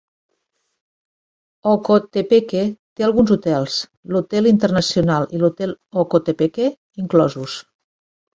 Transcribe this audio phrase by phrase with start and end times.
[1.71, 3.75] Ocotepeque té alguns hotels,
[4.15, 5.77] l'hotel Internacional i l'hotel
[6.07, 6.67] Ocotepeque
[7.07, 7.61] inclosos.